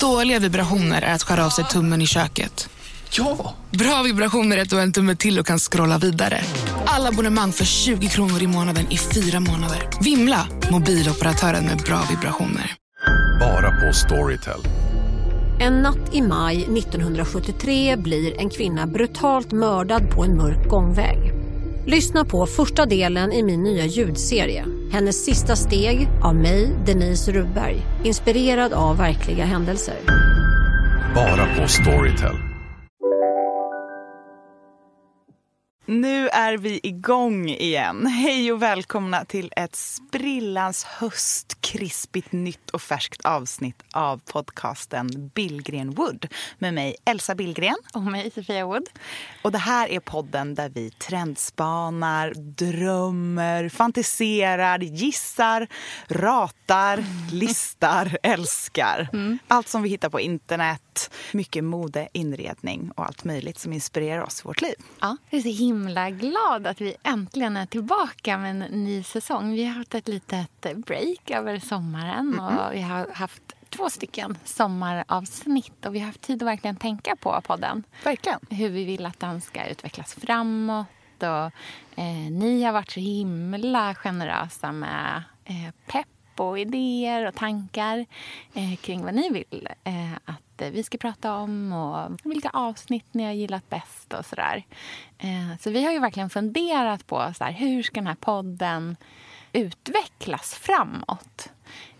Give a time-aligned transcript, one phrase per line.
[0.00, 2.68] Dåliga vibrationer är att skära av sig tummen i köket.
[3.10, 3.54] Ja!
[3.70, 6.40] Bra vibrationer är att du har en tumme till och kan scrolla vidare.
[6.84, 9.88] Alla abonnemang för 20 kronor i månaden i fyra månader.
[10.00, 10.46] Vimla!
[10.70, 12.74] Mobiloperatören med bra vibrationer.
[13.40, 14.60] Bara på Storytel.
[15.60, 21.32] En natt i maj 1973 blir en kvinna brutalt mördad på en mörk gångväg.
[21.86, 24.79] Lyssna på första delen i min nya ljudserie.
[24.92, 27.76] Hennes sista steg av mig, Denise Rubberg.
[28.04, 29.96] Inspirerad av verkliga händelser.
[31.14, 32.49] Bara på Storytel.
[35.86, 38.06] Nu är vi igång igen.
[38.06, 46.26] Hej och välkomna till ett sprillans höstkrispigt nytt och färskt avsnitt av podcasten Billgren Wood
[46.58, 47.76] med mig Elsa Billgren.
[47.94, 48.88] Och mig, Sofia Wood.
[49.42, 55.66] Och det här är podden där vi trendspanar, drömmer, fantiserar, gissar,
[56.08, 59.08] ratar, listar, älskar.
[59.48, 64.40] Allt som vi hittar på internet, mycket mode, inredning och allt möjligt som inspirerar oss
[64.40, 64.74] i vårt liv.
[65.00, 65.79] Ja, jag är så himla
[66.10, 69.52] glad att vi äntligen är tillbaka med en ny säsong.
[69.52, 75.86] Vi har haft ett litet break över sommaren och vi har haft två stycken sommaravsnitt
[75.86, 77.82] och vi har haft tid att verkligen tänka på podden.
[78.04, 78.40] Verkligen.
[78.50, 80.86] Hur vi vill att den ska utvecklas framåt
[81.18, 81.52] och
[81.98, 86.06] eh, ni har varit så himla generösa med eh, pepp
[86.40, 88.06] och idéer och tankar
[88.54, 93.24] eh, kring vad ni vill eh, att vi ska prata om och vilka avsnitt ni
[93.24, 94.64] har gillat bäst och sådär.
[95.18, 98.96] Eh, så vi har ju verkligen funderat på så här, hur ska den här podden
[99.52, 101.52] utvecklas framåt.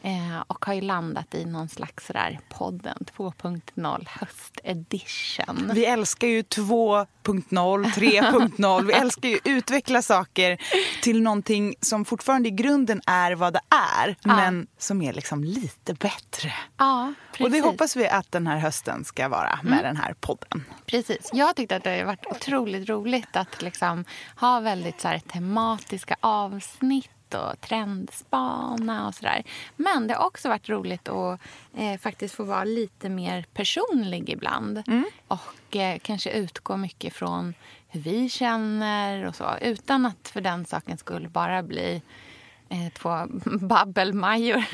[0.02, 5.70] Eh, och har ju landat i någon slags sådär podden 2.0 höstedition.
[5.74, 8.86] Vi älskar ju 2.0, 3.0.
[8.86, 10.58] Vi älskar ju att utveckla saker
[11.02, 13.60] till någonting som fortfarande i grunden är vad det
[13.98, 16.52] är, men som är liksom lite bättre.
[16.76, 17.44] Ja, precis.
[17.44, 20.64] Och det hoppas vi att den här hösten ska vara med den här podden.
[20.86, 21.30] Precis.
[21.32, 24.04] Jag tyckte att det har varit otroligt roligt att liksom
[24.36, 29.42] ha väldigt så här tematiska avsnitt och trendspana och sådär.
[29.76, 31.40] Men det har också varit roligt att
[31.76, 34.82] eh, faktiskt få vara lite mer personlig ibland.
[35.28, 37.54] Och eh, kanske utgå mycket från
[37.88, 39.56] hur vi känner och så.
[39.60, 42.02] Utan att för den sakens skull bara bli
[42.98, 43.26] två
[43.60, 44.64] babbelmajor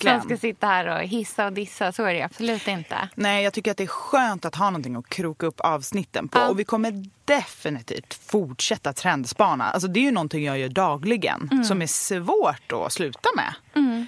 [0.00, 1.92] som ska sitta här och hissa och dissa.
[1.92, 3.08] Så är det absolut inte.
[3.14, 6.38] Nej, jag tycker att det är skönt att ha någonting att kroka upp avsnitten på.
[6.38, 6.48] Ja.
[6.48, 9.64] Och vi kommer definitivt fortsätta trendspana.
[9.64, 11.64] Alltså det är ju någonting jag gör dagligen Mm.
[11.64, 13.54] som är svårt att sluta med.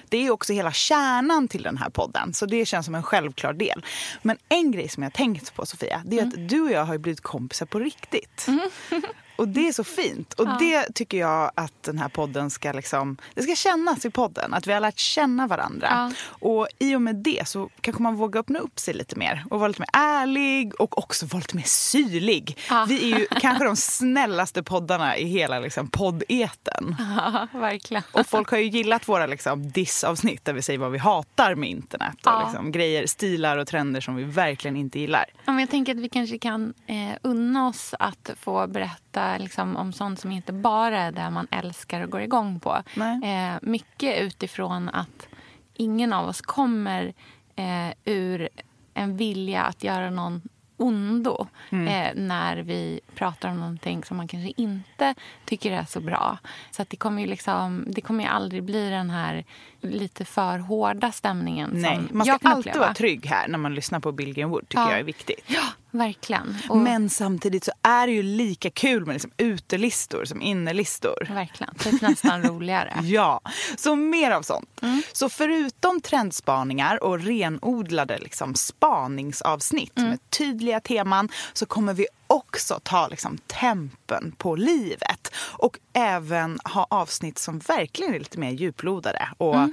[0.09, 2.33] Det är också hela kärnan till den här podden.
[2.33, 3.85] Så det känns som en självklar del.
[4.21, 6.29] Men en grej som jag tänkt på Sofia, det är Mm.
[6.43, 8.47] att du och jag har blivit kompisar på riktigt.
[9.41, 10.33] Och det är så fint.
[10.33, 14.53] Och det tycker jag att den här podden ska liksom, det ska kännas i podden.
[14.53, 15.87] Att vi har lärt känna varandra.
[15.91, 16.11] Ja.
[16.27, 19.45] Och i och med det så kanske man vågar öppna upp sig lite mer.
[19.49, 22.57] Och vara lite mer ärlig och också vara lite mer syrlig.
[22.69, 22.85] Ja.
[22.89, 26.95] Vi är ju kanske de snällaste poddarna i hela liksom, poddeten.
[27.15, 28.03] Ja, verkligen.
[28.11, 31.69] Och folk har ju gillat våra liksom, dissavsnitt där vi säger vad vi hatar med
[31.69, 32.15] internet.
[32.15, 32.43] Och Ja.
[32.47, 35.25] liksom, grejer, stilar och trender som vi verkligen inte gillar.
[35.45, 39.00] Ja, men jag tänker att vi kanske kan eh, unna oss att få berätta
[39.39, 42.83] liksom, om sånt som inte bara är det man älskar och går igång på.
[43.23, 45.27] Eh, mycket utifrån att
[45.73, 47.13] ingen av oss kommer
[47.55, 48.49] eh, ur
[48.93, 50.41] en vilja att göra någon
[50.77, 56.37] ondo eh, när vi pratar om någonting som man kanske inte tycker är så bra.
[56.71, 59.45] Så det kommer ju liksom, det kommer ju aldrig bli den här
[59.81, 62.79] lite för hårda stämningen Nej, man ska alltid uppleva.
[62.79, 64.89] vara trygg här när man lyssnar på Bill Wood tycker Ja.
[64.91, 65.43] jag är viktigt.
[65.47, 66.57] Ja, verkligen.
[66.69, 71.27] Och, Men samtidigt så är det ju lika kul med liksom utelistor som innelistor.
[71.29, 71.75] Verkligen.
[71.75, 72.99] Typ nästan roligare.
[73.03, 73.41] Ja,
[73.77, 74.81] så mer av sånt.
[75.13, 82.40] Så förutom trendspaningar och renodlade liksom spaningsavsnitt med tydliga teman så kommer vi också
[82.83, 89.29] ta liksom tempen på livet och även ha avsnitt som verkligen är lite mer djuplodade
[89.37, 89.69] och eh,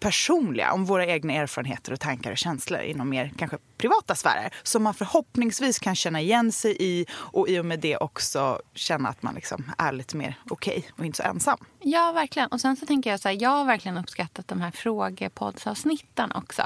[0.00, 4.82] personliga om våra egna erfarenheter och tankar och känslor inom mer kanske privata sfärer som
[4.82, 9.22] man förhoppningsvis kan känna igen sig i och i och med det också känna att
[9.22, 11.58] man liksom är lite mer okej och inte så ensam.
[11.88, 12.48] Ja, verkligen.
[12.48, 16.62] Och sen så tänker jag så här, jag har verkligen uppskattat de här frågepoddsavsnitten också.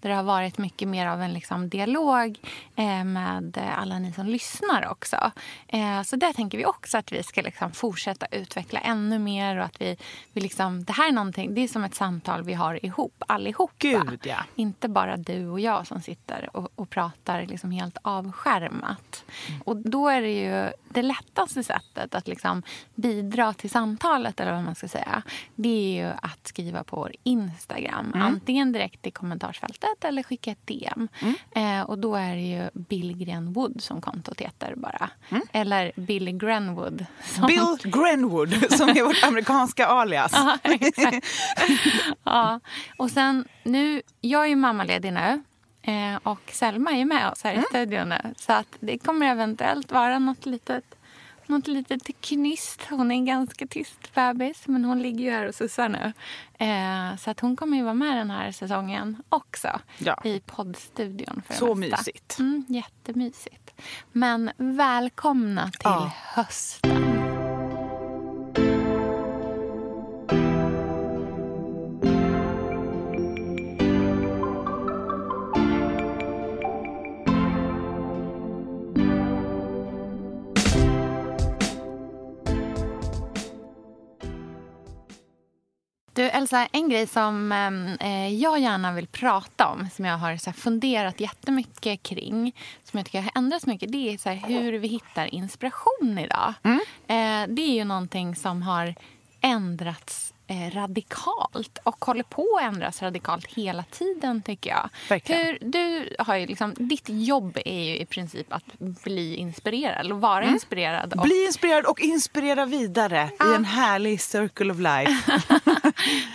[0.00, 2.38] Där det har varit mycket mer av en liksom dialog
[2.76, 5.30] eh, med alla ni som lyssnar också.
[5.68, 9.64] Eh, så där tänker vi också att vi ska liksom fortsätta utveckla ännu mer och
[9.64, 9.96] att vi,
[10.32, 13.74] vi liksom, det här är någonting, det är som ett samtal vi har ihop, allihopa.
[13.78, 14.44] Gud, ja.
[14.54, 19.24] Inte bara du och jag som sitter och, och pratar liksom helt avskärmat.
[19.64, 22.62] Och då är det ju det lättaste sättet att liksom
[22.94, 25.22] bidra till samtalet, eller om man ska säga,
[25.54, 25.68] det
[25.98, 28.12] är ju att skriva på vår Instagram.
[28.14, 28.26] Mm.
[28.26, 31.08] Antingen direkt i kommentarsfältet eller skicka ett DM.
[31.54, 35.10] Eh, och då är det ju Bill Grenwood som kontot heter bara.
[35.52, 37.06] Eller Billy Grenwood.
[37.24, 37.76] Som, Mm.
[37.82, 40.32] Bill Grenwood, som är vårt amerikanska alias.
[40.44, 41.26] Ja, exakt.
[42.24, 42.60] ja.
[42.98, 45.42] Och sen nu, jag är ju mammaledig nu.
[45.82, 48.34] Eh, och Selma är med oss här i studion nu.
[48.36, 50.84] Så att det kommer eventuellt vara något litet,
[51.48, 52.80] något litet knyst.
[52.90, 56.12] Hon är en ganska tyst bebis, men hon ligger ju här och sussar nu.
[56.66, 59.80] Eh, så att hon kommer ju vara med den här säsongen också.
[59.98, 60.20] Ja.
[60.24, 62.38] I poddstudion för Så mysigt.
[62.38, 63.80] Mm, jättemysigt.
[64.12, 66.12] Men välkomna till Ja.
[66.34, 67.03] hösten.
[86.44, 87.52] Elsa, en grej som
[88.00, 92.98] eh, jag gärna vill prata om som jag har så här, funderat jättemycket kring, som
[92.98, 96.54] jag tycker har ändrats mycket, det är så här, hur vi hittar inspiration idag.
[97.06, 98.94] Eh, det är ju någonting som har
[99.40, 104.88] ändrats radikalt och håller på att ändras radikalt hela tiden tycker jag.
[105.08, 105.46] Verkligen.
[105.46, 110.14] Hur, du har ju liksom, ditt jobb är ju i princip att bli inspirerad, eller
[110.14, 111.12] vara inspirerad.
[111.12, 115.40] Och, Bli inspirerad och inspirera vidare i en härlig circle of life.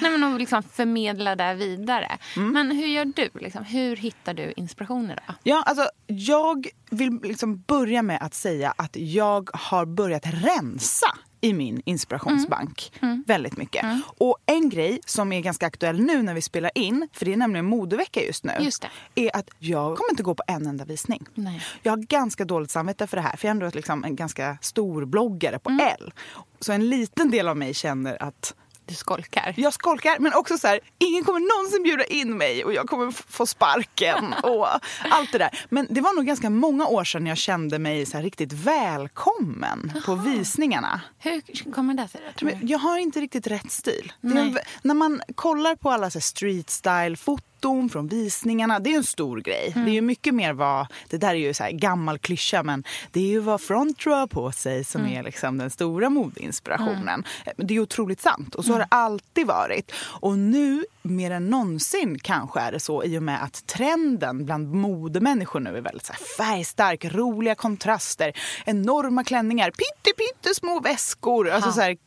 [0.01, 2.17] Nej, men och liksom förmedla det vidare.
[2.35, 2.51] Mm.
[2.51, 3.29] Men hur gör du?
[3.33, 3.63] Liksom?
[3.63, 5.35] Hur hittar du inspiration idag?
[5.43, 11.53] Ja, alltså, jag vill liksom börja med att säga att jag har börjat rensa i
[11.53, 12.91] min inspirationsbank
[13.25, 13.85] väldigt mycket.
[14.17, 17.37] Och en grej som är ganska aktuell nu när vi spelar in, för det är
[17.37, 19.25] nämligen modevecka just nu, Just det.
[19.27, 21.25] är att jag kommer inte gå på en enda visning.
[21.35, 21.61] Nej.
[21.83, 24.57] Jag har ganska dåligt samvete för det här, för jag är ändå liksom en ganska
[24.61, 25.69] stor bloggare på
[25.99, 26.13] L.
[26.59, 28.55] Så en liten del av mig känner att
[28.89, 29.53] Du skolkar.
[29.57, 33.11] jag skolkar, men också så här, ingen kommer någonsin bjuda in mig och jag kommer
[33.11, 34.67] få sparken och
[35.09, 35.65] allt det där.
[35.69, 40.15] Men det var nog ganska många år sedan jag kände mig så riktigt välkommen på
[40.15, 41.01] visningarna.
[41.19, 42.21] Hur kommer det sig?
[42.39, 44.13] Tror jag har inte riktigt rätt stil.
[44.23, 47.15] Är när man kollar på alla så street style
[47.59, 49.71] foton från visningarna, det är en stor grej.
[49.75, 49.85] Mm.
[49.85, 52.83] Det är ju mycket mer vad, det där är ju så här gammal klyscha, men
[53.11, 55.13] det är ju vad front row har på sig som Mm.
[55.17, 57.23] är liksom den stora modeinspirationen.
[57.57, 58.79] Det är otroligt sant och så Mm.
[58.79, 59.91] har det alltid varit.
[60.21, 64.73] Och nu mer än någonsin kanske är det så i och med att trenden bland
[64.73, 68.33] modemänniskor nu är väldigt så färgstark, roliga kontraster,
[68.65, 71.97] enorma klänningar, pytte, pytte små väskor, alltså så här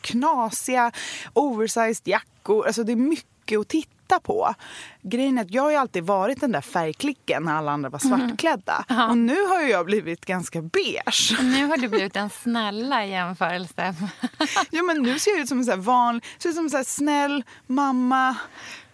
[0.00, 0.92] knasiga
[1.32, 2.66] oversized jackor.
[2.66, 4.54] Alltså det är mycket att titta på.
[5.02, 8.84] Grejen är att jag har alltid varit den där färgklicken när alla andra var svartklädda.
[9.10, 11.36] Och nu har ju jag blivit ganska beige.
[11.40, 13.94] Nu har du blivit den snälla i jämförelse.
[14.70, 16.70] Ja, men nu ser jag ut som en så här van, ser ut som en
[16.70, 18.36] så snäll mamma.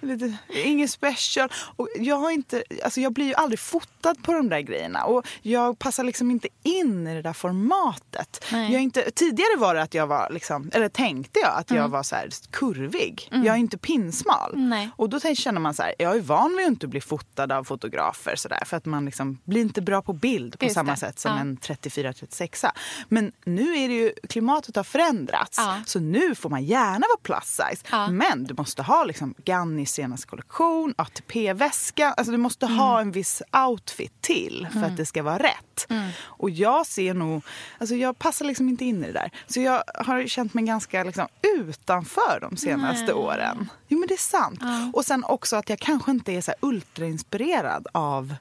[0.01, 1.49] Lite, inget special.
[1.77, 5.05] Och jag, har inte, alltså jag blir ju aldrig fotad på de där grejerna.
[5.05, 8.45] Och jag passar liksom inte in i det där formatet.
[8.53, 8.73] Nej.
[8.73, 12.03] Jag inte, tidigare var det att jag var, liksom, eller tänkte jag att jag var
[12.03, 12.17] så
[12.51, 13.29] kurvig.
[13.31, 14.53] Jag är inte pinsmal.
[14.55, 14.91] Nej.
[14.97, 17.65] Och då känner man så här, jag är van vid att inte bli fotad av
[17.65, 20.91] fotografer så där, för att man liksom blir inte bra på bild på Just samma
[20.91, 20.97] det.
[20.97, 21.41] sätt som Ja.
[21.41, 22.67] en 34-36.
[23.09, 25.59] Men nu är det ju, klimatet har förändrats.
[25.59, 25.81] Ja.
[25.87, 27.83] Så nu får man gärna vara plus size.
[27.91, 28.11] Ja.
[28.11, 32.13] Men du måste ha liksom Gannis senaste kollektion, ATP-väska.
[32.13, 32.79] Alltså du måste Mm.
[32.79, 35.87] ha en viss outfit till för att det ska vara rätt.
[35.89, 36.11] Mm.
[36.23, 37.43] Och jag ser nog,
[37.79, 39.31] alltså jag passar liksom inte in i det där.
[39.47, 43.13] Så jag har känt mig ganska liksom utanför de senaste Nej.
[43.15, 43.71] åren.
[43.89, 44.61] Jo men det är sant.
[44.93, 48.35] Och sen också att jag kanske inte är så här ultrainspirerad av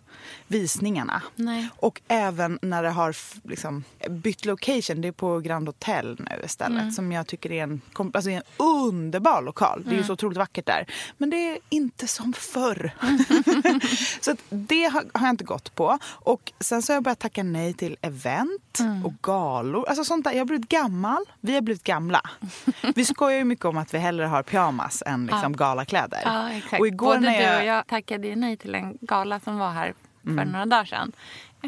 [0.48, 1.22] visningarna.
[1.36, 1.70] Nej.
[1.78, 6.82] Och även när det har liksom, bytt location, det är på Grand Hotel nu istället.
[6.82, 6.92] Mm.
[6.92, 7.82] Som jag tycker är en,
[8.14, 9.82] alltså en underbar lokal.
[9.84, 10.08] Det är ju Mm.
[10.08, 10.86] så otroligt vackert där.
[11.18, 12.92] Men det är inte som förr.
[14.22, 15.98] så det har, jag inte gått på.
[16.06, 19.06] Och sen så har jag börjat tacka nej till event Mm.
[19.06, 19.86] och galor.
[19.88, 20.32] Alltså sånt där.
[20.32, 21.26] Jag har blivit gammal.
[21.42, 22.22] Vi har blivit gamla.
[22.96, 26.22] Vi skojar ju mycket om att vi hellre har pyjamas än liksom galakläder.
[26.26, 26.80] Ja, exakt.
[26.80, 27.60] Och igår Både när du jag...
[27.60, 30.48] och jag tackade ju nej till en gala som var här för Mm.
[30.50, 31.12] några dagar sedan.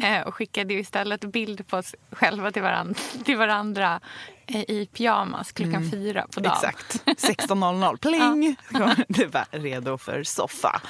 [0.02, 2.94] Eh, och skickade ju istället bild på oss själva till varandra,
[3.24, 4.00] till varandra
[4.46, 6.56] eh, i pyjamas klockan fyra på dagen.
[6.62, 6.74] Mm.
[7.06, 7.48] Exakt.
[7.48, 7.96] 16.00.
[8.02, 8.56] Pling!
[9.08, 10.80] Det var redo för soffa.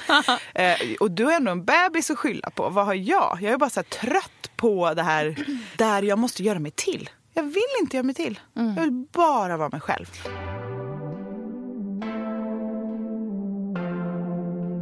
[0.53, 2.69] Eh, och du har ändå en bebis att skylla på.
[2.69, 3.37] Vad har jag?
[3.41, 5.35] Jag är bara så trött på det här
[5.77, 7.09] där jag måste göra mig till.
[7.33, 8.39] Jag vill inte göra mig till.
[8.53, 10.05] Jag vill bara vara mig själv.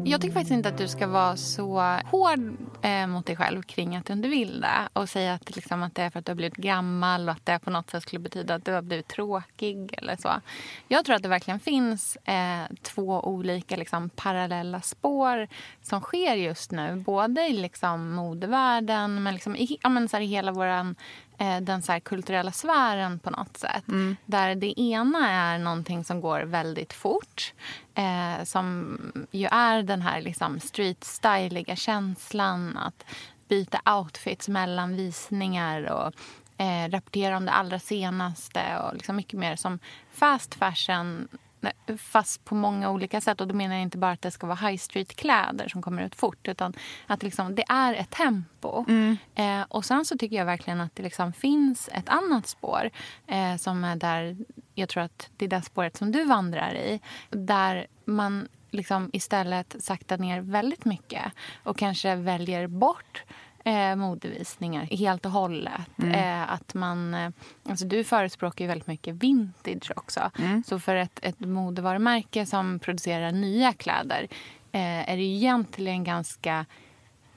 [0.07, 3.95] Jag tycker faktiskt inte att du ska vara så hård eh, mot dig själv kring
[3.95, 4.89] att du inte vill det.
[4.93, 7.45] Och säga att, liksom, att det är för att du har blivit gammal och att
[7.45, 9.93] det på något sätt skulle betyda att du har blivit tråkig.
[9.97, 10.29] eller så.
[10.87, 15.47] Jag tror att det verkligen finns eh, två olika liksom, parallella spår
[15.81, 16.95] som sker just nu.
[16.95, 20.95] Både i liksom, modevärlden men, liksom, i, ja, men, så här, i hela vår
[21.61, 23.87] den så kulturella sfären på något sätt.
[23.87, 24.15] Mm.
[24.25, 27.53] Där det ena är någonting som går väldigt fort.
[27.95, 28.97] Eh, som
[29.31, 33.05] ju är den här liksom street-styliga känslan att
[33.47, 36.13] byta outfits mellan visningar och
[36.61, 39.79] eh, rapportera om det allra senaste och liksom mycket mer som
[40.11, 41.27] fast fashion
[41.97, 43.41] fast på många olika sätt.
[43.41, 46.15] Och då menar jag inte bara att det ska vara high street-kläder som kommer ut
[46.15, 46.73] fort utan
[47.07, 48.85] att liksom, det är ett tempo.
[48.87, 49.17] Mm.
[49.35, 52.89] Eh, och sen så tycker jag verkligen att det liksom finns ett annat spår
[53.27, 54.37] eh, som är där,
[54.75, 56.99] jag tror att det är det spåret som du vandrar i.
[57.29, 61.23] Där man liksom istället saktar ner väldigt mycket
[61.63, 63.23] och kanske väljer bort
[63.67, 65.89] eh, modevisningar helt och hållet.
[65.97, 66.11] Mm.
[66.11, 67.29] Eh, att man, eh,
[67.69, 70.31] alltså du förespråkar ju väldigt mycket vintage också.
[70.39, 70.63] Mm.
[70.67, 74.27] Så för ett, ett modevarumärke som producerar nya kläder
[74.71, 76.65] eh, är det egentligen ganska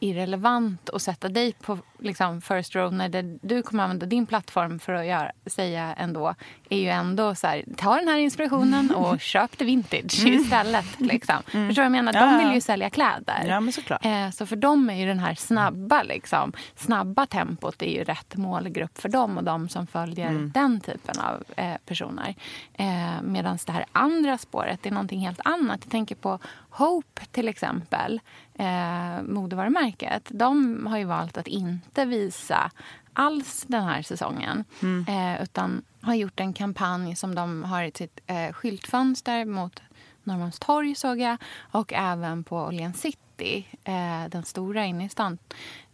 [0.00, 4.78] irrelevant att sätta dig på liksom, first row när det, du kommer använda din plattform
[4.78, 6.35] för att göra, säga ändå
[6.69, 10.40] är ju ändå så här, ta den här inspirationen och köp det vintage mm.
[10.40, 11.00] istället.
[11.00, 11.37] Liksom.
[11.52, 11.69] Mm.
[11.69, 12.12] Förstår du jag menar?
[12.12, 13.45] De vill ju sälja kläder.
[13.49, 14.04] Ja, men såklart.
[14.04, 18.37] Eh, så för dem är ju den här snabba, liksom, snabba tempot är ju rätt
[18.37, 20.50] målgrupp för dem och de som följer mm.
[20.54, 22.35] den typen av eh, personer.
[22.75, 25.80] Eh, Medan det här andra spåret är någonting helt annat.
[25.83, 26.38] Jag tänker på
[26.71, 28.21] Hope till exempel,
[28.54, 30.28] eh, modevarumärket.
[30.28, 32.70] De har ju valt att inte visa
[33.12, 34.64] alls den här säsongen.
[34.82, 35.04] Mm.
[35.09, 39.82] Eh, utan har gjort en kampanj som de har i sitt eh, skyltfönster mot
[40.25, 41.37] Norrmalmstorg såg jag.
[41.59, 45.38] Och även på Åhléns City, eh, den stora inne i stan.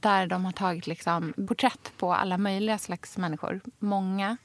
[0.01, 3.61] Där de har tagit liksom, porträtt på alla möjliga slags människor.
[3.79, 4.37] Många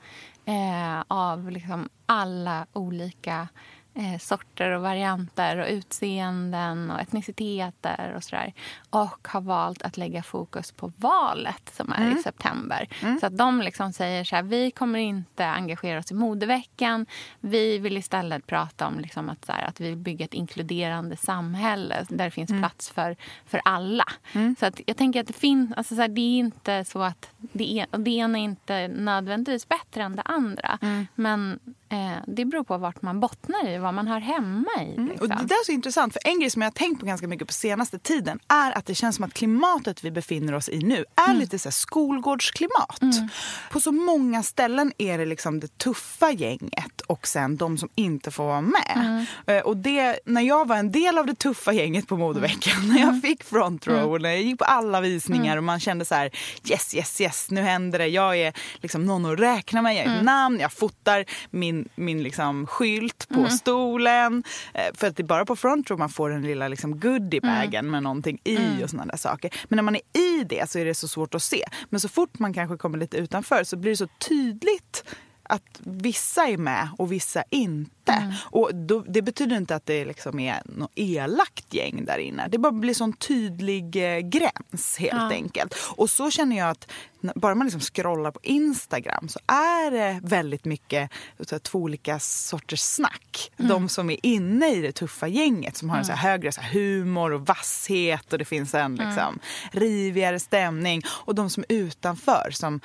[0.46, 3.48] eh, av liksom, alla olika
[3.93, 8.53] eh, sorter och varianter och utseenden och etniciteter och sådär.
[8.91, 12.17] Och har valt att lägga fokus på valet som är mm.
[12.17, 12.88] i september.
[13.01, 13.19] Mm.
[13.19, 17.05] Så att de liksom säger så här, vi kommer inte engagera oss i modeveckan.
[17.39, 22.05] Vi vill istället prata om liksom att, här, att vi vill bygga ett inkluderande samhälle
[22.10, 22.62] där det finns mm.
[22.62, 24.05] plats för, för alla.
[24.33, 24.55] Mm.
[24.60, 27.29] Så att jag tänker att det finns, alltså så här, det är inte så att
[27.38, 30.79] det, är, det ena är inte nödvändigtvis bättre än det andra.
[30.81, 31.07] Mm.
[31.15, 31.60] Men
[31.91, 34.95] Eh, det beror på vart man bottnar i, vad man har hemma i.
[34.98, 35.12] Mm.
[35.21, 37.48] Och det är så intressant, för en grej som jag har tänkt på ganska mycket
[37.48, 41.05] på senaste tiden är att det känns som att klimatet vi befinner oss i nu
[41.15, 41.39] är mm.
[41.39, 43.01] lite så här skolgårdsklimat.
[43.01, 43.27] Mm.
[43.71, 48.31] På så många ställen är det liksom det tuffa gänget och sen de som inte
[48.31, 48.93] får vara med.
[48.95, 49.25] Mm.
[49.47, 52.88] Eh, och det, när jag var en del av det tuffa gänget på modeveckan, mm.
[52.88, 53.21] när jag mm.
[53.21, 56.31] fick front row och när jag gick på alla visningar och man kände så här
[56.69, 58.07] yes, yes, yes, nu händer det.
[58.07, 62.23] Jag är liksom någon att räkna med, jag är ett namn, jag fotar min min,
[62.23, 63.51] liksom skylt på mm.
[63.51, 64.43] stolen.
[64.73, 67.79] Eh, för att det är bara på front row man får den lilla liksom goodiebagen
[67.79, 67.91] mm.
[67.91, 68.84] med någonting i mm.
[68.84, 69.54] och såna där saker.
[69.70, 71.63] Men när man är i det så är det så svårt att se.
[71.90, 75.04] Men så fort man kanske kommer lite utanför så blir det så tydligt
[75.51, 78.12] att vissa är med och vissa inte.
[78.12, 78.34] Mm.
[78.43, 82.48] Och då, det betyder inte att det liksom är något elakt gäng där inne.
[82.48, 85.31] Det bara blir sån tydlig eh, gräns helt ja.
[85.31, 85.75] enkelt.
[85.96, 86.91] Och så känner jag att
[87.36, 92.79] bara man liksom scrollar på Instagram så är det väldigt mycket så två olika sorters
[92.79, 93.51] snack.
[93.58, 93.70] Mm.
[93.70, 96.20] De som är inne i det tuffa gänget som har en så mm.
[96.20, 99.08] högre så humor och vasshet och det finns en mm.
[99.08, 99.39] liksom,
[99.72, 101.01] rivigare stämning.
[101.08, 102.81] Och de som är utanför som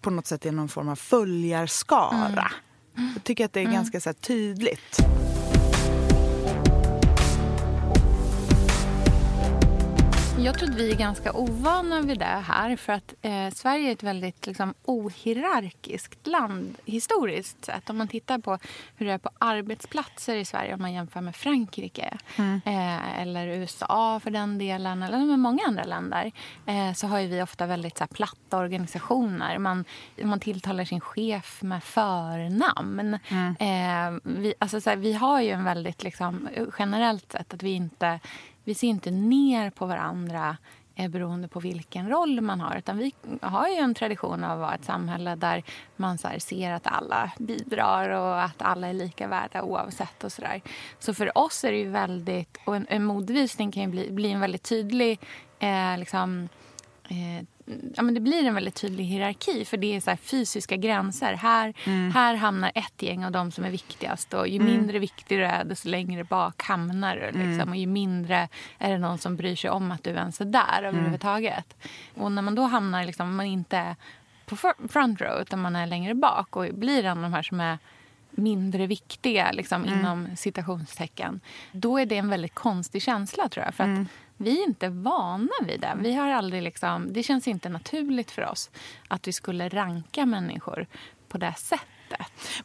[0.00, 2.50] på något sätt är någon form av följarskara.
[2.96, 3.10] Mm.
[3.14, 3.74] Jag tycker att det är mm.
[3.74, 4.98] ganska så tydligt.
[10.44, 12.76] Jag tror att vi är ganska ovana vid det här.
[12.76, 17.90] För att eh, Sverige är ett väldigt liksom, ohierarkiskt land historiskt sett.
[17.90, 18.58] Om man tittar på
[18.96, 22.60] hur det är på arbetsplatser i Sverige om man jämför med Frankrike mm.
[22.64, 26.32] eh, eller USA för den delen, eller med många andra länder
[26.66, 29.58] eh, så har vi ofta väldigt så här, platta organisationer.
[29.58, 29.84] Man,
[30.22, 33.18] man tilltalar sin chef med förnamn.
[33.28, 33.56] Mm.
[33.60, 37.70] Eh, vi, alltså, så här, vi har ju en väldigt, liksom, generellt sett, att vi
[37.70, 38.20] inte
[38.68, 40.56] vi ser inte ner på varandra
[40.94, 42.76] eh, beroende på vilken roll man har.
[42.76, 45.62] Utan vi har ju en tradition av att vara ett samhälle där
[45.96, 50.24] man så ser att alla bidrar och att alla är lika värda oavsett.
[50.24, 50.62] och Så, där.
[50.98, 52.58] så för oss är det ju väldigt...
[52.64, 55.20] Och en, en modevisning kan ju bli, bli en väldigt tydlig
[55.58, 56.48] eh, liksom,
[57.08, 57.46] eh,
[57.94, 59.64] ja, men det blir en väldigt tydlig hierarki.
[59.64, 61.34] För det är så fysiska gränser.
[61.34, 61.74] Här,
[62.10, 64.34] här hamnar ett gäng av de som är viktigast.
[64.34, 67.38] Och ju mindre viktig du är, desto längre bak hamnar du.
[67.38, 67.68] Liksom.
[67.68, 68.48] Och ju mindre
[68.78, 71.76] är det någon som bryr sig om att du ens är där överhuvudtaget.
[72.14, 73.96] Och när man då hamnar, liksom, man inte
[74.46, 77.42] på fr- front row utan man är längre bak och blir en av de här
[77.42, 77.78] som är
[78.30, 81.40] mindre viktiga liksom, inom citationstecken.
[81.72, 83.74] Då är det en väldigt konstig känsla tror jag.
[83.74, 84.06] För att
[84.38, 85.96] vi är inte vana vid det.
[86.00, 88.70] Vi har aldrig liksom, det känns inte naturligt för oss
[89.08, 90.86] att vi skulle ranka människor
[91.28, 91.86] på det sättet.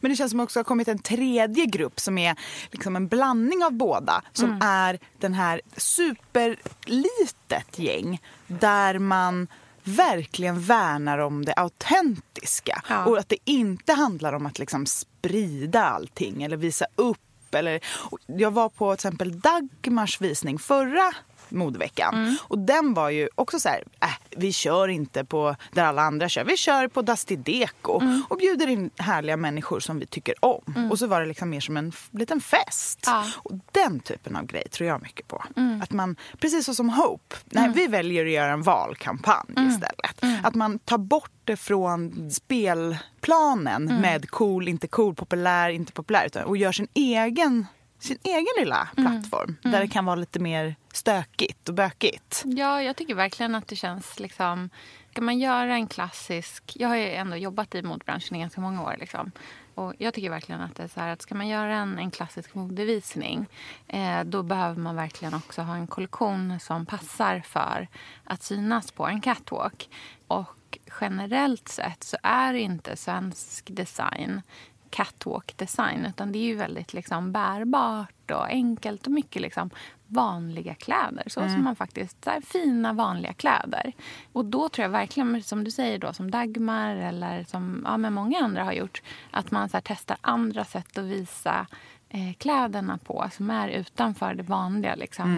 [0.00, 2.36] Men det känns som också har kommit en tredje grupp som är
[2.70, 4.22] liksom en blandning av båda.
[4.32, 4.58] Som Mm.
[4.62, 9.46] är den här superlitet gäng där man
[9.84, 12.82] verkligen värnar om det autentiska.
[12.88, 13.04] Ja.
[13.04, 17.18] Och att det inte handlar om att liksom sprida allting eller visa upp.
[17.54, 17.80] Eller,
[18.26, 21.12] jag var på till exempel Dagmars visning förra
[21.54, 22.14] modeveckan.
[22.14, 22.36] Mm.
[22.42, 26.28] Och den var ju också så här, äh, vi kör inte på där alla andra
[26.28, 26.44] kör.
[26.44, 28.22] Vi kör på Dusty Deco Mm.
[28.28, 30.88] och bjuder in härliga människor som vi tycker om.
[30.90, 33.00] Och så var det liksom mer som en liten fest.
[33.06, 33.18] Ja.
[33.20, 33.30] Mm.
[33.36, 35.44] Och den typen av grej tror jag mycket på.
[35.82, 39.68] Att man, precis som Hope, nej, vi väljer att göra en valkampanj Mm.
[39.70, 40.44] istället.
[40.46, 44.00] Att man tar bort det från spelplanen Mm.
[44.00, 46.26] med cool, inte cool, populär, inte populär.
[46.26, 47.66] Utan, och gör sin egen
[48.04, 49.12] sin egen lilla Mm.
[49.12, 52.42] plattform där det kan vara lite mer stökigt och bökigt.
[52.44, 54.70] Ja, jag tycker verkligen att det känns liksom...
[55.12, 56.72] Kan man göra en klassisk...
[56.76, 58.96] Jag har ju ändå jobbat i modebranschen i ganska många år.
[59.00, 59.32] Liksom.
[59.74, 62.10] Och jag tycker verkligen att det är så här att ska man göra en, en
[62.10, 63.46] klassisk modevisning
[63.88, 67.88] eh, då behöver man verkligen också ha en kollektion som passar för
[68.24, 69.88] att synas på en catwalk.
[70.26, 74.42] Och generellt sett så är inte svensk design
[74.94, 79.70] catwalk design utan det är ju väldigt liksom bärbart och enkelt och mycket liksom
[80.06, 81.24] vanliga kläder.
[81.26, 83.92] Så som man faktiskt, här, fina vanliga kläder.
[84.32, 88.12] Och då tror jag verkligen, som du säger då, som Dagmar eller som ja, men
[88.12, 91.66] många andra har gjort, att man så här, testar andra sätt att visa
[92.08, 94.94] eh, kläderna på som är utanför det vanliga.
[94.94, 95.28] Liksom,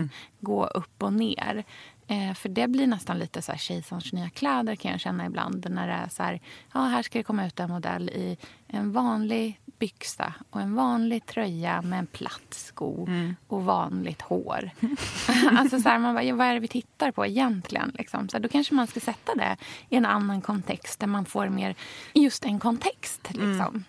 [0.40, 1.64] Gå upp och ner.
[2.08, 5.66] Eh, för det blir nästan lite så här kejsarens nya kläder kan jag känna ibland.
[5.70, 6.40] När det är så här,
[6.74, 8.36] ja här ska det komma ut en modell i
[8.66, 13.08] en vanlig byxa och en vanlig tröja med en platt sko
[13.48, 14.70] och vanligt hår.
[15.58, 17.92] alltså så här, man bara, ja, vad är det vi tittar på egentligen?
[17.98, 18.28] Liksom?
[18.28, 19.56] Så här, då kanske man ska sätta det
[19.88, 21.74] i en annan kontext där man får mer
[22.14, 23.28] just en kontext.
[23.34, 23.84] Liksom.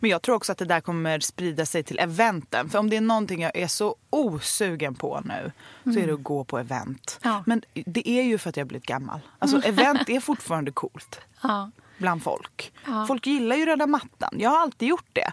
[0.00, 2.70] Men jag tror också att det där kommer sprida sig till eventen.
[2.70, 5.52] För om det är någonting jag är så osugen på nu
[5.92, 7.18] så är det att gå på event.
[7.22, 7.42] Ja.
[7.46, 9.20] Men det är ju för att jag har blivit gammal.
[9.38, 11.70] Alltså event är fortfarande coolt Ja.
[11.98, 12.72] bland folk.
[12.86, 13.06] Ja.
[13.06, 14.34] Folk gillar ju röda mattan.
[14.38, 15.32] Jag har alltid gjort det.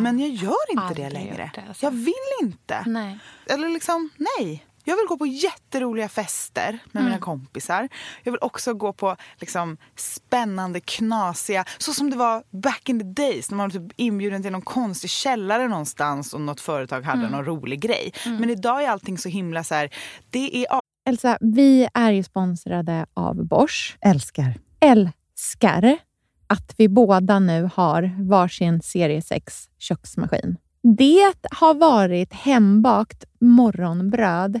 [0.00, 1.50] Men jag gör inte Aldrig det längre.
[1.54, 1.86] det, alltså.
[1.86, 2.82] Jag vill inte.
[2.86, 3.18] Nej.
[3.46, 4.66] Eller liksom, nej.
[4.88, 7.04] Jag vill gå på jätteroliga fester med Mm.
[7.04, 7.88] mina kompisar.
[8.22, 11.64] Jag vill också gå på liksom, spännande, knasiga...
[11.78, 14.62] Så som det var back in the days när man var typ inbjuden till någon
[14.62, 17.32] konstig källare någonstans och något företag hade Mm.
[17.32, 18.12] någon rolig grej.
[18.24, 19.90] Men idag är allting så himla så här...
[20.30, 20.66] Det är
[21.08, 23.96] Elsa, vi är ju sponsrade av Bosch.
[24.00, 24.54] Älskar.
[24.80, 25.98] Älskar
[26.46, 30.56] att vi båda nu har varsin serie 6 köksmaskin.
[30.96, 34.60] Det har varit hembakt morgonbröd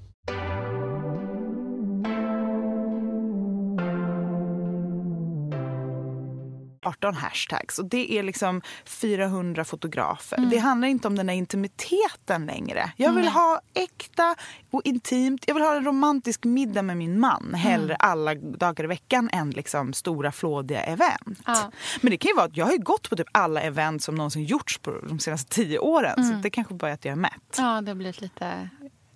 [6.91, 10.37] 18 hashtags och det är liksom 400 fotografer.
[10.37, 12.91] Det handlar inte om den där intimiteten längre.
[12.97, 14.35] Jag vill ha äkta
[14.71, 15.43] och intimt.
[15.47, 19.51] Jag vill ha en romantisk middag med min man hellre alla dagar i veckan än
[19.51, 21.39] liksom stora flådiga event.
[21.45, 21.71] Ja.
[22.01, 24.15] Men det kan ju vara att jag har ju gått på typ alla event som
[24.15, 26.25] någonsin gjorts på de senaste tio åren.
[26.25, 27.55] Så det kanske bara är att jag är mätt.
[27.57, 28.69] Ja, det har blivit lite...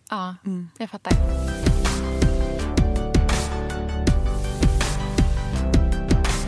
[0.09, 0.35] Ja,
[0.77, 1.13] jag fattar.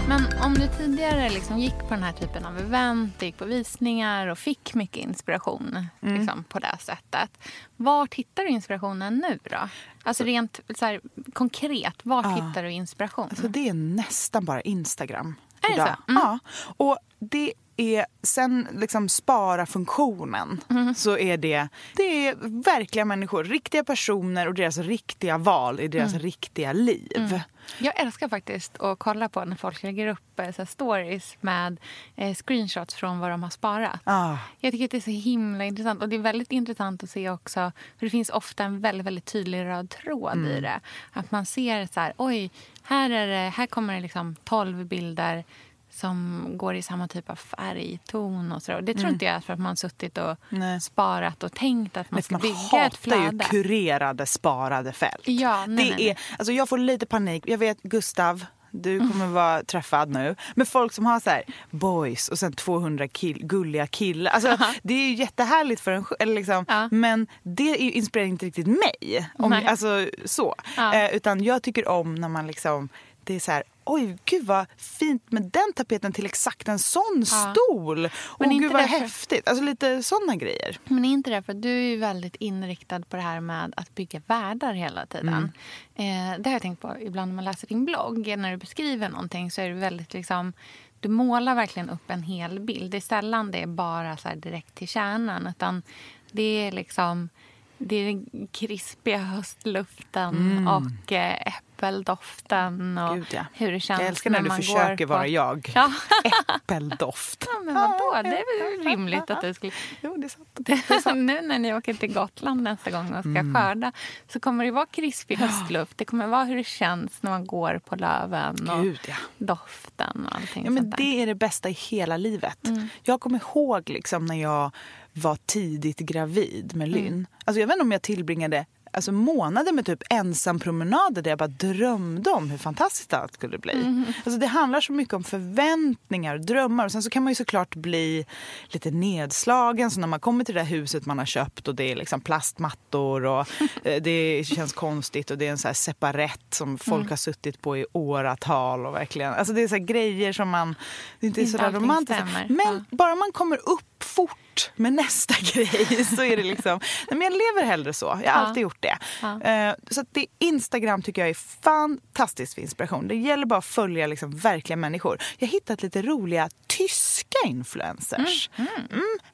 [0.08, 4.28] Men om du tidigare liksom gick på den här typen av event, gick på visningar
[4.28, 7.38] och fick mycket inspiration liksom, på det sättet.
[7.76, 9.70] Vart hittar du inspirationen nu då?
[10.04, 11.02] Alltså rent så här,
[11.34, 13.28] konkret, vart hittar du inspiration?
[13.30, 15.36] Alltså det är nästan bara Instagram.
[15.62, 15.96] Är det idag.
[16.06, 16.12] så?
[16.12, 16.24] Mm.
[16.24, 16.39] Ja.
[16.78, 20.95] Och det är sen liksom spara-funktionen Mm.
[20.95, 26.11] så är det, det är verkliga människor, riktiga personer och deras riktiga val i deras
[26.11, 26.21] Mm.
[26.23, 27.39] riktiga liv.
[27.79, 31.77] Jag älskar faktiskt att kolla på när folk lägger upp eh, så stories med
[32.15, 33.99] eh, screenshots från vad de har sparat.
[34.03, 34.37] Ah.
[34.59, 36.01] Jag tycker att det är så himla intressant.
[36.01, 39.25] Och det är väldigt intressant att se också, för det finns ofta en väldigt, väldigt
[39.25, 40.51] tydlig röd tråd Mm.
[40.51, 40.79] i det.
[41.13, 42.51] Att man ser så här, oj,
[42.83, 45.43] här, är det, här kommer det liksom 12 bilder
[45.91, 48.80] som går i samma typ av färgton och så.
[48.82, 50.38] Det tror inte jag är för att man har suttit och Mm.
[50.50, 50.82] Nej.
[50.82, 53.43] sparat och tänkt att man ska man bygga ett hatar ju flöde.
[53.43, 55.21] kurerade sparade fält.
[55.28, 56.10] Ja, nej, det nej.
[56.10, 57.43] Är, alltså jag får lite panik.
[57.47, 60.36] Jag vet Gustav, du kommer vara träffad nu.
[60.56, 64.32] Men folk som har så här boys och sen 200 kill, gulliga killar.
[64.32, 66.88] Alltså, det är ju jättehärligt för en sj- eller liksom, Ja.
[66.91, 69.30] Men det inspirerar inte riktigt mig.
[69.38, 70.56] Om, alltså, så.
[70.78, 70.93] Ja.
[70.93, 72.89] Eh, utan jag tycker om när man liksom,
[73.27, 77.23] det är så här Oj, gud vad fint med den tapeten till exakt en sån
[77.31, 77.53] Ja.
[77.53, 78.09] stol.
[78.39, 79.47] Men Och gud vad därför- häftigt.
[79.47, 80.79] Alltså lite såna grejer.
[80.85, 83.73] Men är inte det för att du är ju väldigt inriktad på det här med
[83.77, 85.51] att bygga världar hela tiden.
[85.95, 86.03] Eh,
[86.39, 88.37] det har jag tänkt på ibland när man läser din blogg.
[88.37, 90.53] När du beskriver någonting så är det väldigt liksom...
[90.99, 92.91] Du målar verkligen upp en hel bild.
[92.91, 95.47] Det är sällan det är bara så direkt till kärnan.
[95.47, 95.83] Utan
[96.31, 97.29] det är liksom...
[97.77, 103.45] Det är den krispiga höstluften och eh, äppeldoften och Gud, ja.
[103.53, 105.13] hur det känns Jag älskar när du man försöker på...
[105.13, 105.71] vara jag.
[105.75, 105.91] Ja.
[106.55, 107.45] Äppeldoft.
[107.53, 108.11] ja, men vadå?
[108.23, 109.71] Det är väl rimligt att du skulle...
[110.01, 110.17] Jo,
[110.53, 111.17] det är sant.
[111.17, 113.55] nu när ni åker till Gotland nästa gång och ska Mm.
[113.55, 113.91] skörda
[114.27, 115.97] så kommer det vara krispig höstluft.
[115.97, 119.15] Det kommer vara hur det känns när man går på löven och Gud, ja.
[119.37, 121.03] doften och allting Ja, men sånt där.
[121.03, 122.67] det är det bästa i hela livet.
[122.67, 122.89] Mm.
[123.03, 124.71] Jag kommer ihåg liksom när jag
[125.17, 127.08] var tidigt gravid med Lynn.
[127.08, 127.27] Mm.
[127.45, 131.38] Alltså jag vet inte om jag tillbringade alltså månader med typ ensam promenader där jag
[131.39, 133.73] bara drömde om hur fantastiskt allt skulle bli.
[133.73, 134.03] Mm.
[134.25, 136.86] Alltså det handlar så mycket om förväntningar och drömmar.
[136.86, 138.25] Och sen så kan man ju såklart bli
[138.69, 139.91] lite nedslagen.
[139.91, 142.21] Så när man kommer till det där huset man har köpt och det är liksom
[142.21, 143.47] plastmattor och
[143.84, 147.10] eh, det känns konstigt och det är en så här separett som folk Mm.
[147.10, 148.86] har suttit på i åratal.
[148.86, 150.75] Och verkligen, alltså det är så grejer som man...
[151.19, 152.23] Det är inte, Inte så där romantiskt.
[152.49, 152.58] Men
[152.89, 152.97] Ja.
[152.97, 156.80] bara man kommer upp fort med nästa grej så är det liksom...
[157.12, 158.06] Nej, men jag lever hellre så.
[158.06, 158.32] Jag har Ja.
[158.32, 158.98] alltid gjort det.
[159.22, 159.41] Ja.
[159.41, 163.08] Eh, Så det, Instagram tycker jag är fantastiskt för inspiration.
[163.08, 165.17] Det gäller bara att följa liksom verkliga människor.
[165.38, 168.50] Jag har hittat lite roliga tyska influencers.
[168.58, 168.67] Mm,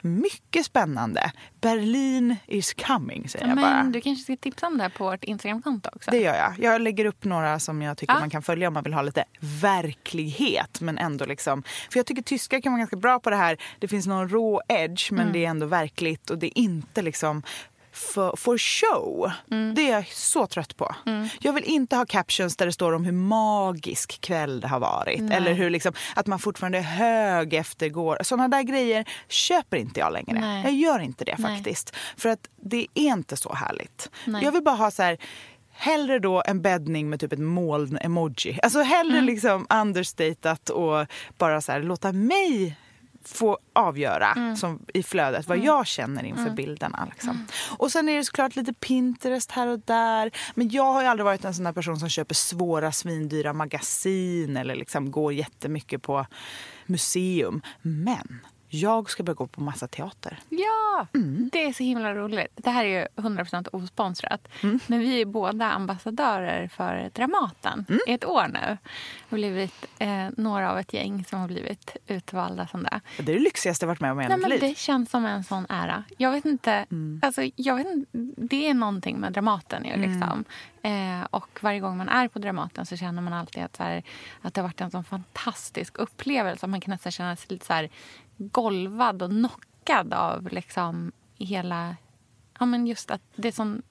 [0.02, 1.32] mycket spännande.
[1.62, 3.84] Berlin is coming säger jag bara.
[3.84, 6.12] Men du kanske ska tipsa om det här på vårt Instagramkonto också?
[6.12, 6.54] Det gör jag.
[6.60, 8.20] Jag lägger upp några som jag tycker Ja.
[8.20, 10.82] man kan följa om man vill ha lite verklighet.
[10.82, 13.58] Men ändå liksom, för jag tycker tyskar kan vara ganska bra på det här.
[13.80, 15.34] Det finns någon rå edge men Mm.
[15.34, 17.44] det är ändå verkligt och det är inte liksom
[17.92, 19.32] för, for show.
[19.52, 19.76] Mm.
[19.76, 20.96] Det är jag så trött på.
[21.40, 25.32] Jag vill inte ha captions där det står om hur magisk kväll det har varit.
[25.32, 28.18] Eller hur liksom, att man fortfarande är hög efter går.
[28.22, 30.40] Sådana där grejer köper inte jag längre.
[30.40, 30.64] Nej.
[30.64, 31.56] Jag gör inte det Nej.
[31.58, 31.96] faktiskt.
[32.18, 34.10] För att det är inte så härligt.
[34.26, 34.44] Nej.
[34.44, 35.18] Jag vill bara ha så här
[35.76, 38.60] Hellre då en bäddning med typ ett moln-emoji.
[38.64, 39.26] Alltså hellre Mm.
[39.26, 41.06] liksom understatat och
[41.38, 42.78] bara så här, låta mig
[43.26, 44.56] få avgöra Mm.
[44.58, 47.08] som i flödet vad jag känner inför bilderna.
[47.12, 47.48] Liksom.
[47.78, 50.32] Och sen är det såklart lite Pinterest här och där.
[50.56, 54.76] Men jag har ju aldrig varit en sån person som köper svåra svindyra magasin eller
[54.76, 56.26] liksom går jättemycket på
[56.86, 57.62] museum.
[57.82, 58.40] Men
[58.76, 60.40] jag ska börja gå på massa teater.
[60.50, 61.50] Ja, Mm.
[61.54, 62.52] det är så himla roligt.
[62.56, 64.48] Det här är ju 100% osponsrat.
[64.64, 64.80] Mm.
[64.88, 68.00] Men vi är båda ambassadörer för Dramaten Mm.
[68.08, 68.60] i ett år nu.
[68.60, 68.78] Det
[69.30, 73.02] har blivit eh, några av ett gäng som har blivit utvalda som det.
[73.18, 74.60] Det är det lyxigaste jag varit med om i hela mitt liv.
[74.60, 76.04] det känns som en sån ära.
[76.18, 77.20] Jag vet inte, Mm.
[77.24, 79.86] alltså, jag vet inte det är någonting med Dramaten.
[79.86, 80.12] Ju, Mm.
[80.12, 80.44] liksom.
[80.82, 84.04] eh, och varje gång man är på Dramaten så känner man alltid att, så här,
[84.42, 86.68] att det har varit en sån fantastisk upplevelse.
[86.68, 87.90] Man kan nästan känna sig lite så här,
[88.38, 91.96] golvad och knockad av liksom, hela...
[92.60, 93.82] Ja, men just att det är sån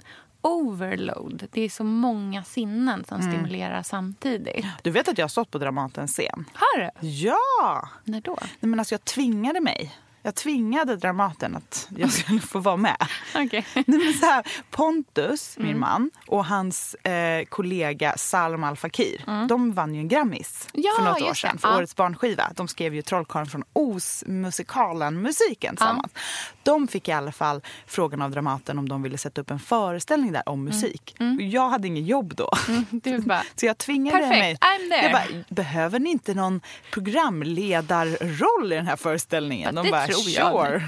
[0.40, 1.46] overload.
[1.52, 3.32] Det är så många sinnen som Mm.
[3.32, 4.66] stimulerar samtidigt.
[4.82, 6.44] Du vet att jag har stått på Dramatens scen?
[6.54, 7.08] Har du?
[7.08, 7.88] Ja!
[8.04, 8.38] När då?
[8.40, 9.92] Nej, men alltså jag tvingade mig.
[10.24, 12.96] Jag tvingade Dramaten att jag skulle få vara med.
[13.34, 19.72] Nej, men så här, Pontus, min man, och hans eh, kollega Salma Al Fakir, de
[19.72, 21.76] vann ju en Grammis Ja, för något år sedan för Ja.
[21.76, 22.52] årets barnskiva.
[22.56, 26.12] De skrev ju Trollkarlen från Oz-musikalen-musiken tillsammans.
[26.62, 30.32] De fick i alla fall frågan av Dramaten om de ville sätta upp en föreställning
[30.32, 31.16] där om musik.
[31.38, 32.50] Och jag hade ingen jobb då.
[32.90, 34.54] Du bara, Så jag tvingade Perfekt, mig.
[34.54, 35.02] I'm there.
[35.02, 39.76] Jag bara, behöver ni inte någon programledarroll i den här föreställningen?
[39.76, 40.52] Ja, De bara, tror jag.
[40.52, 40.82] sure.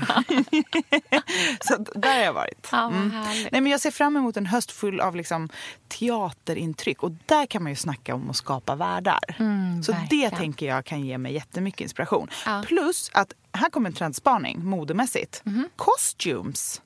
[1.61, 2.73] så där har jag varit.
[2.73, 3.09] Mm.
[3.53, 5.49] Nej, men jag ser fram emot en höst full av liksom,
[5.89, 7.03] teaterintryck.
[7.03, 9.37] Och där kan man ju snacka om att skapa världar.
[9.83, 10.31] så det verkligen.
[10.31, 12.29] tänker jag kan ge mig jättemycket inspiration.
[12.47, 12.63] Ja.
[12.67, 15.43] Plus att här kommer en trendspaning modemässigt.
[15.77, 16.81] Costumes.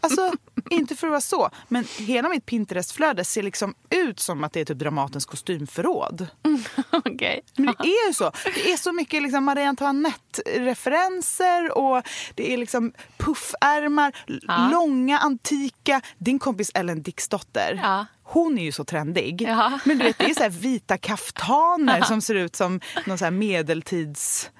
[0.00, 0.32] Alltså,
[0.70, 4.60] inte för att vara så, men hela mitt Pinterest-flöde ser liksom ut som att det
[4.60, 6.26] är typ Dramatens kostymförråd.
[6.90, 7.40] Okej.
[7.56, 8.30] Men det är ju så.
[8.54, 12.02] Det är så mycket liksom Marie Antoinette-referenser och
[12.34, 14.68] det är liksom puffärmar, Ja.
[14.72, 16.00] långa, antika.
[16.18, 18.06] Din kompis Ellen Dixdotter, Ja.
[18.22, 19.42] hon är ju så trendig.
[19.48, 19.78] Ja.
[19.84, 24.50] Men du vet, det är så vita kaftaner som ser ut som någon så medeltids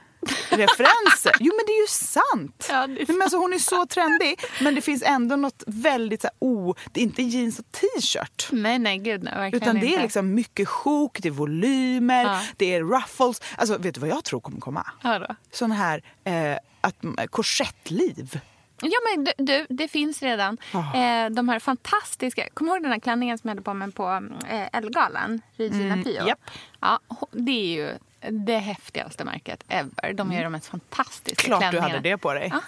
[0.51, 1.33] referenser.
[1.41, 2.67] Jo men det är ju sant!
[2.71, 6.21] Ja, det är men alltså, hon är så trendig men det finns ändå något väldigt
[6.21, 8.49] så här, oh, det är inte jeans och t-shirt.
[8.53, 10.03] Nej, nej, gud nej, verkligen Utan det är inte.
[10.03, 12.41] liksom mycket sjok, det är volymer, Ja.
[12.57, 13.41] det är ruffles.
[13.57, 14.87] Alltså vet du vad jag tror kommer komma?
[15.03, 15.35] Ja, då.
[15.53, 16.97] Sån här eh, att,
[17.31, 18.41] korsettliv.
[18.81, 20.59] Ja, men du, du, det finns redan.
[20.73, 20.97] Ah.
[20.97, 22.49] Eh, de här fantastiska...
[22.55, 25.41] Kommer du ihåg den här klänningen som jag hade på mig på eh, Ellegalan?
[25.57, 26.17] Regina Pio?
[26.17, 26.41] Mm, japp.
[26.81, 27.99] Ja, ho- det är ju
[28.31, 30.13] det häftigaste märket ever.
[30.13, 31.95] De gör de mest fantastiska Klart du klänningarna.
[31.97, 32.47] hade det på dig.
[32.47, 32.59] Eh,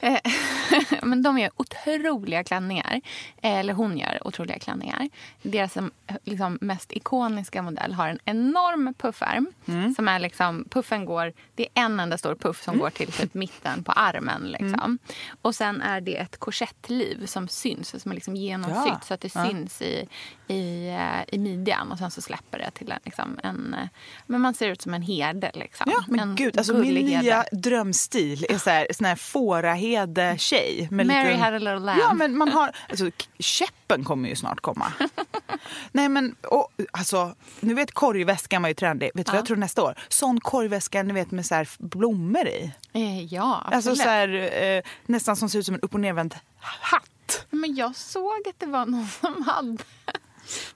[1.02, 3.00] Men de gör otroliga klänningar.
[3.42, 5.08] Eh, Eller hon gör otroliga klänningar.
[5.42, 5.84] Deras eh,
[6.24, 9.46] liksom, mest ikoniska modell har en enorm puffärm.
[9.66, 9.94] Mm.
[9.94, 13.34] Som är liksom, puffen går, det är en enda stor puff som går till typ
[13.34, 14.42] mitten på armen.
[14.42, 14.74] Liksom.
[14.74, 14.98] Mm.
[15.42, 19.00] Och sen är det ett korsettliv som syns, som är liksom genomsytt Ja.
[19.04, 19.46] så att det Ja.
[19.46, 20.08] syns i,
[20.48, 21.92] i, eh, i midjan.
[21.92, 23.74] Och sen så släpper det till en, liksom, en...
[23.74, 23.88] eh,
[24.26, 25.50] Men man ser ut som en herde.
[25.54, 25.90] Liksom.
[25.90, 27.22] Ja, men en gud, alltså min gullig herde.
[27.22, 30.88] nya drömstil är så här, sån här fårahede-tjej.
[30.90, 32.00] Mary lite- had a little lamb.
[32.00, 32.76] Ja, men man har...
[32.88, 34.92] Alltså, käppen kommer ju snart komma.
[35.92, 39.10] Nej, men och, alltså, nu vet korgväskan var ju trendig.
[39.14, 39.94] Vet du vad jag tror nästa år?
[40.08, 42.72] Sån korgväska ni vet med så här blommor i.
[42.92, 43.74] Eh, Ja, absolut.
[43.74, 47.46] Alltså så här, eh, nästan som ser ut som en upp och nervänd hatt.
[47.50, 49.78] Men jag såg att det var någon som hade...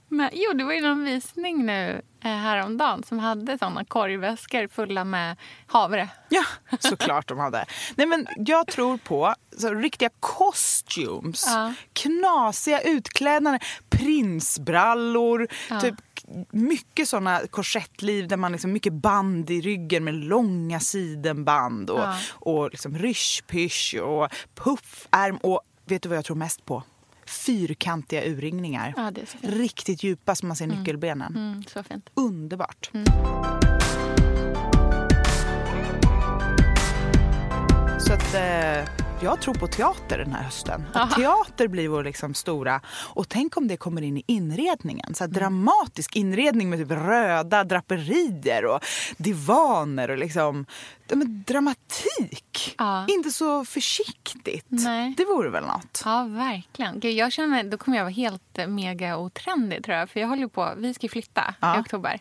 [0.08, 5.04] Men, jo, det var ju någon visning nu eh, häromdagen som hade såna korgväskor fulla
[5.04, 6.08] med havre.
[6.28, 6.44] Ja,
[6.78, 7.64] såklart de hade.
[7.96, 11.44] Nej, men jag tror på så, riktiga costumes.
[11.46, 11.72] Ja.
[11.92, 15.48] Knasiga utklädnader, prinsbrallor.
[15.70, 15.80] Ja.
[15.80, 15.94] Typ
[16.50, 22.16] mycket såna korsettliv där man liksom mycket band i ryggen med långa sidenband och, Ja.
[22.30, 25.36] och liksom ryschpysch och puffärm.
[25.36, 26.82] Och vet du vad jag tror mest på?
[27.28, 28.94] Fyrkantiga urringningar.
[28.96, 29.12] Ja.
[29.40, 31.36] Riktigt djupa så man ser nyckelbenen.
[31.36, 32.10] Mm, så fint.
[32.14, 32.90] Underbart.
[37.98, 40.84] Så att eh, jag tror på teater den här hösten.
[41.14, 42.80] Teater blir vår liksom stora...
[43.14, 45.14] Och tänk om det kommer in i inredningen.
[45.14, 48.84] Så dramatisk inredning med typ röda draperier och
[49.16, 50.66] divaner och liksom...
[51.12, 52.74] Men dramatik!
[52.78, 53.06] Ja.
[53.08, 54.64] Inte så försiktigt.
[54.68, 55.14] Nej.
[55.16, 56.02] Det vore väl något?
[56.04, 57.00] Ja, verkligen.
[57.00, 60.10] Gud, jag känner, då kommer jag vara helt eh, mega otrendig tror jag.
[60.10, 61.76] För jag håller på, vi ska flytta Ja.
[61.78, 62.20] i oktober.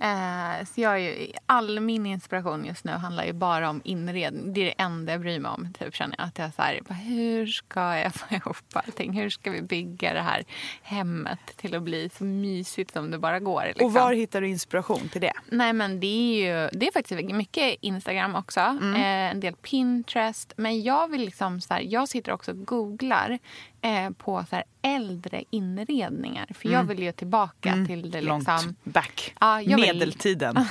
[0.00, 4.52] Eh, så jag ju, all min inspiration just nu handlar ju bara om inredning.
[4.52, 5.72] Det är det enda jag bryr mig om.
[5.78, 6.26] Typ, känner jag.
[6.26, 9.12] Att jag så här, bara, hur ska jag få ihop allting?
[9.12, 10.44] Hur ska vi bygga det här
[10.82, 13.64] hemmet till att bli så mysigt som det bara går?
[13.66, 13.86] Liksom.
[13.86, 15.32] Och var hittar du inspiration till det?
[15.46, 18.60] Nej, men det är ju det är faktiskt mycket Instagram också.
[18.60, 18.94] Mm.
[18.94, 20.52] Eh, en del Pinterest.
[20.56, 23.38] Men jag vill liksom så här, jag sitter också och googlar
[23.82, 26.46] eh, på så här äldre inredningar.
[26.54, 28.28] För jag vill ju tillbaka till det Mm.
[28.28, 28.76] Långt liksom...
[28.84, 29.34] back.
[29.40, 30.54] Ja, Medeltiden.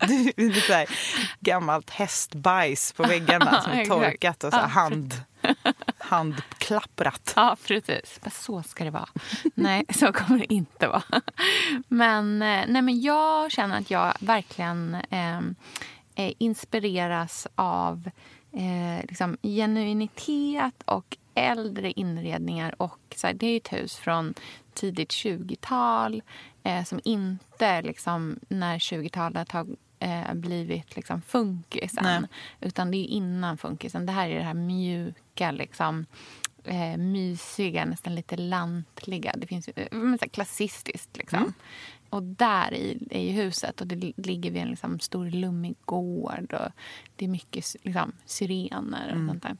[0.00, 0.88] det är så här,
[1.40, 5.14] gammalt hästbajs på väggarna som är torkat och så här hand,
[5.98, 7.32] handklapprat.
[7.36, 8.18] Ja, precis.
[8.22, 9.08] Men Så ska det vara.
[9.54, 11.02] nej, så kommer det inte vara.
[11.88, 15.38] Men, eh, nej, men jag känner att jag verkligen eh,
[16.14, 18.10] eh, inspireras av
[18.56, 22.82] eh, liksom, genuinitet och äldre inredningar.
[22.82, 24.34] Och, så här, det är ett hus från
[24.74, 26.22] tidigt 20-tal
[26.62, 29.66] eh, som inte, liksom, när 20-talet har
[29.98, 32.04] eh, blivit liksom, funkisen.
[32.04, 32.22] Nej.
[32.60, 34.06] Utan det är innan funkisen.
[34.06, 36.06] Det här är det här mjuka, liksom,
[36.64, 39.34] eh, mysiga, nästan lite lantliga.
[39.36, 41.54] Det finns eh, klassistiskt liksom.
[42.14, 45.76] Och där i, är ju huset och det li- ligger vid en liksom, stor lummig
[45.84, 46.72] gård och
[47.16, 49.56] det är mycket liksom, syrener och sånt där.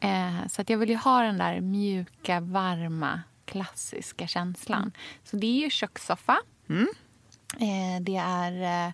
[0.00, 4.92] Eh, så att jag vill ju ha den där mjuka, varma, klassiska känslan.
[5.24, 6.38] Så det är ju kökssoffa.
[7.60, 8.86] Eh, det är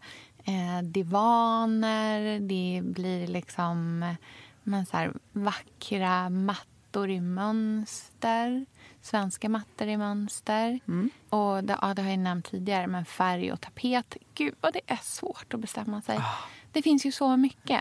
[0.44, 4.14] eh, divaner, det blir liksom eh,
[4.62, 8.66] men så här, vackra mattor i mönster.
[9.02, 10.80] Svenska mattor i mönster.
[11.28, 14.16] Och det, ja, det har jag nämnt tidigare, men färg och tapet.
[14.34, 16.20] Gud, vad det är svårt att bestämma sig.
[16.72, 17.80] Det finns ju så mycket.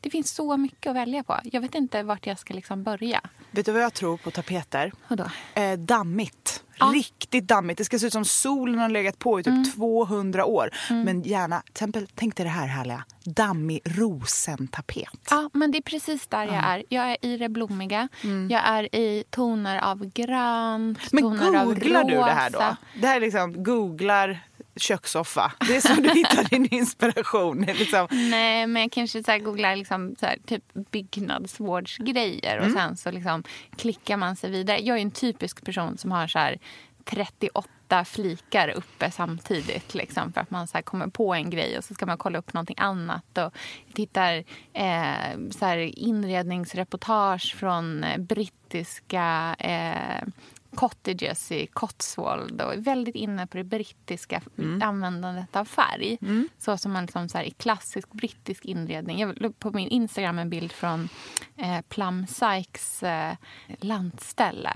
[0.00, 1.40] Det finns så mycket att välja på.
[1.44, 3.20] Jag vet inte vart jag ska liksom börja.
[3.50, 4.92] Vet du vad jag tror på tapeter?
[5.08, 5.24] Vadå?
[5.54, 6.64] Eh, dammigt.
[6.78, 6.86] Ja.
[6.94, 7.78] Riktigt dammigt.
[7.78, 10.70] Det ska se ut som solen har legat på i typ 200 år.
[10.90, 13.04] Men gärna, exempel, tänk dig det här härliga.
[13.24, 15.08] Dammig rosentapet.
[15.30, 16.82] Ja, men det är precis där jag är.
[16.88, 18.08] Jag är i det blommiga.
[18.50, 22.10] Jag är i toner av grönt, Men toner av googlar rosa.
[22.10, 22.76] du det här då?
[23.00, 24.40] Det här är liksom, googlar
[24.76, 25.52] kökssoffa.
[25.68, 27.62] Det är så du hittar din inspiration.
[27.62, 28.06] Liksom.
[28.10, 33.42] Nej, men jag kanske så googlar liksom så här, typ byggnadsvårdsgrejer och sen så liksom
[33.76, 34.78] klickar man sig vidare.
[34.82, 36.58] Jag är en typisk person som har så här
[37.04, 39.94] 38 flikar uppe samtidigt.
[39.94, 42.52] Liksom, för att man så kommer på en grej och så ska man kolla upp
[42.52, 43.38] någonting annat.
[43.38, 43.52] Och
[43.94, 50.28] tittar eh, så inredningsreportage från eh, brittiska eh,
[50.76, 54.42] cottages i Cotswold och är väldigt inne på det brittiska
[54.82, 56.18] användandet av färg.
[56.58, 59.18] Så som man liksom så här, i klassisk brittisk inredning.
[59.20, 61.08] Jag la på min Instagram en bild från
[61.56, 63.34] eh, Plum Sykes eh,
[63.80, 64.70] lantställe.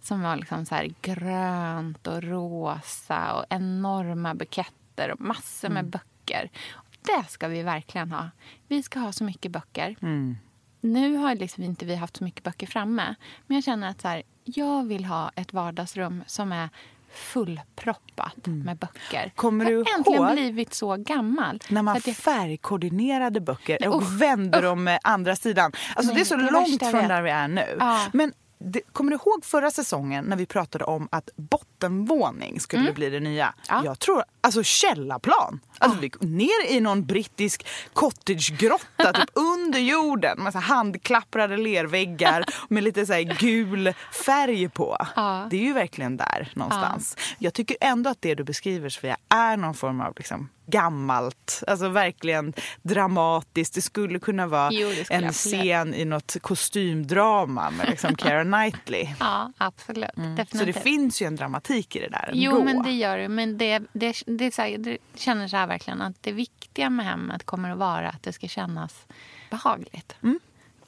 [0.00, 6.50] Som var liksom så här grönt och rosa och enorma buketter och massor med böcker.
[7.02, 8.30] Det ska vi verkligen ha.
[8.68, 9.96] Vi ska ha så mycket böcker.
[10.80, 13.14] Nu har liksom inte vi haft så mycket böcker framme.
[13.46, 16.68] Men jag känner att så här, jag vill ha ett vardagsrum som är
[17.12, 19.18] fullproppat med böcker.
[19.18, 19.30] Mm.
[19.34, 21.60] Kommer jag du har äntligen ihåg blivit så gammal.
[21.68, 24.64] När man jag, färgkoordinerade böcker Nej, och usch, vände usch.
[24.64, 25.72] dem andra sidan.
[25.94, 27.76] Alltså Nej, det är så det långt jag från där vi är nu.
[27.78, 28.06] Ja.
[28.12, 28.32] Men
[28.64, 33.20] det, kommer du ihåg förra säsongen när vi pratade om att bottenvåning skulle bli det
[33.20, 33.44] nya?
[33.44, 33.54] Mm.
[33.68, 33.82] Ja.
[33.84, 35.60] Jag tror, alltså källarplan.
[35.78, 42.44] Alltså vi går ner i någon brittisk cottagegrotta typ under jorden med så handklapprade lerväggar
[42.68, 43.94] med lite så gul
[44.26, 44.96] färg på.
[45.16, 45.46] Ja.
[45.50, 47.16] Det är ju verkligen där någonstans.
[47.38, 51.88] Jag tycker ändå att det du beskriver Sofia är någon form av liksom gammalt, alltså
[51.88, 52.52] verkligen
[52.82, 53.74] dramatiskt.
[53.74, 59.08] Det skulle kunna vara Jo, skulle en scen i något kostymdrama med liksom Keira Knightley.
[59.20, 60.10] ja, absolut.
[60.52, 62.42] Så det finns ju en dramatik i det där ändå.
[62.42, 63.28] Jo, men det gör det.
[63.28, 66.90] Men det, det, det, är så här, det känner så här verkligen att det viktiga
[66.90, 69.06] med hemmet kommer att vara att det ska kännas
[69.50, 70.16] behagligt.
[70.22, 70.40] Mm.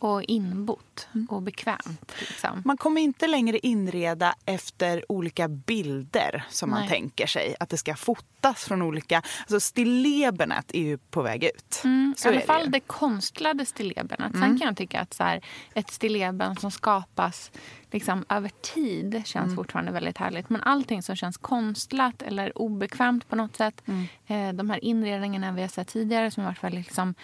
[0.05, 2.13] Och inbott och bekvämt.
[2.19, 2.63] Liksom.
[2.65, 6.89] Man kommer inte längre inreda efter olika bilder som man Nej.
[6.89, 7.55] tänker sig.
[7.61, 9.23] Att det ska fotas från olika...
[9.41, 11.81] Alltså stillebenet är ju på väg ut.
[11.85, 12.71] Mm, Så I alla det fall ju.
[12.71, 14.33] det konstlade stillebenet.
[14.33, 15.45] Sen kan jag tycka att så här,
[15.75, 17.51] ett stilleben som skapas
[17.91, 20.51] liksom, över tid känns fortfarande väldigt härligt.
[20.51, 23.83] Men allting som känns konstlat eller obekvämt på något sätt.
[24.27, 27.15] Eh, de här inredningarna vi har sett tidigare som har varit väldigt liksom,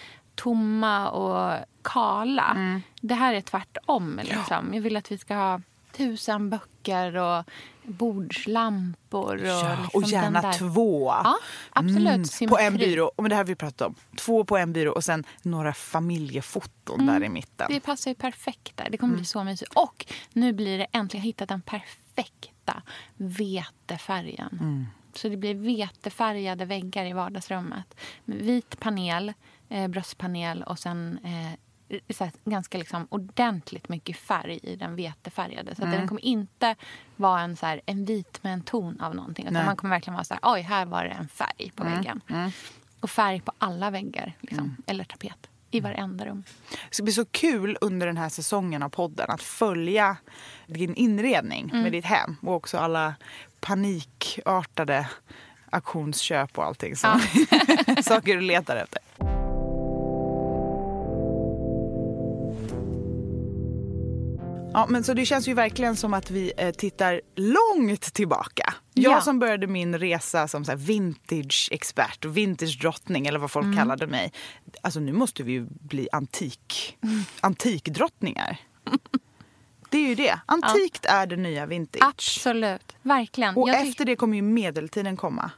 [0.42, 2.80] tomma och kala.
[3.00, 4.20] Det här är tvärtom.
[4.22, 4.74] Liksom.
[4.74, 5.60] Jag vill att vi ska ha
[5.96, 7.44] tusen böcker och
[7.82, 9.34] bordslampor.
[9.34, 11.12] Och, Ja, liksom och gärna två.
[11.24, 11.36] Ja,
[11.70, 12.48] absolut.
[12.48, 13.10] på en byrå.
[13.16, 13.94] Och det här vi pratat om.
[14.16, 17.66] Två på en byrå och sen några familjefoton där i mitten.
[17.70, 18.88] Det passar ju perfekt där.
[18.90, 19.72] Det kommer bli så mysigt.
[19.74, 22.82] Och nu blir det äntligen hittat den perfekta
[23.16, 24.86] vetefärgen.
[25.14, 27.94] Så det blir vetefärgade väggar i vardagsrummet.
[28.24, 29.32] Vit panel,
[29.70, 31.58] eh, bröstpanel och sen eh,
[32.10, 35.74] så ganska liksom ordentligt mycket färg i den vetefärgade.
[35.74, 36.74] Så att den kommer inte
[37.16, 39.44] vara en, så här, en vit med en ton av någonting.
[39.44, 39.64] Utan Nej.
[39.64, 42.20] man kommer verkligen vara så här, oj, här var det en färg på väggen.
[43.00, 45.50] Och färg på alla väggar, liksom, eller tapet.
[45.70, 46.44] I varenda rum.
[46.88, 50.16] Det ska bli så kul under den här säsongen av podden att följa
[50.66, 53.14] din inredning med ditt hem och också alla
[53.60, 55.08] panikartade
[55.70, 56.96] auktionsköp och allting.
[56.96, 57.20] Som
[58.02, 58.98] saker du letar efter.
[64.72, 68.74] Ja, men så det känns ju verkligen som att vi eh, tittar långt tillbaka.
[68.94, 69.20] Jag Ja.
[69.20, 73.76] som började min resa som så vintage-expert vintage-drottning eller vad folk Mm.
[73.78, 74.32] kallade mig.
[74.82, 76.98] Alltså nu måste vi ju bli antik,
[77.40, 78.56] antikdrottningar.
[79.90, 80.40] Det är ju det.
[80.46, 82.02] Antikt är det nya vintage.
[82.08, 82.96] Absolut.
[83.02, 83.56] Verkligen.
[83.56, 85.50] Och Jag efter det kommer ju medeltiden komma.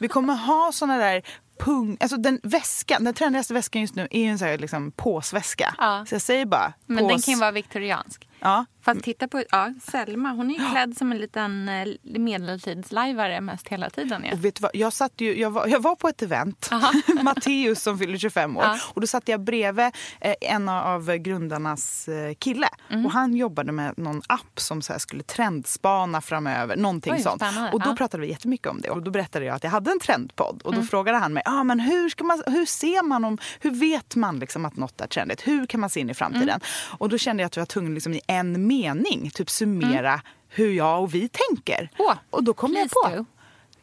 [0.00, 1.22] Vi kommer ha såna där
[1.58, 1.96] pung...
[2.00, 5.74] Alltså den väskan, den trendigaste väskan just nu är ju en sån här liksom påsväska.
[5.78, 6.04] Ja.
[6.08, 8.28] Så jag säger bara Men den kan ju vara viktoriansk.
[8.42, 8.71] Ja.
[8.82, 13.68] Fast titta på ja, Selma, hon är ju klädd som en liten eh, medeltidslajvare mest
[13.68, 14.24] hela tiden.
[14.26, 14.32] Ja.
[14.32, 14.70] Och vet du vad?
[14.74, 16.70] Jag, satt ju, jag, var, jag var på ett event,
[17.22, 18.62] Matteus som fyller 25 år.
[18.64, 18.78] Ja.
[18.94, 22.68] Och Då satt jag bredvid eh, en av grundarnas eh, kille.
[22.90, 23.06] Mm.
[23.06, 26.76] Och Han jobbade med någon app som så här skulle trendspana framöver.
[26.76, 27.42] Någonting Oj, sånt.
[27.72, 27.96] Och Då Ja.
[27.96, 28.90] pratade vi jättemycket om det.
[28.90, 30.62] Och Då berättade jag att jag hade en trendpodd.
[30.64, 30.86] Och Då Mm.
[30.88, 34.38] frågade han mig ah, men hur, ska man, hur ser man om, hur vet man
[34.38, 35.46] liksom att något är trendigt?
[35.46, 36.48] Hur kan man se in i framtiden?
[36.48, 36.60] Mm.
[36.98, 40.72] Och Då kände jag att jag var tvungen liksom, i en mening typ summera hur
[40.72, 41.78] jag och vi tänker.
[41.78, 41.90] Mm.
[41.98, 43.24] Åh, och då kom jag på do.